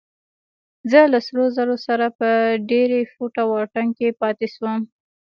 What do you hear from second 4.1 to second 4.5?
پاتې